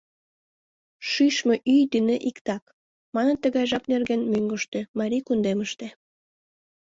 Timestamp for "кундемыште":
5.27-5.87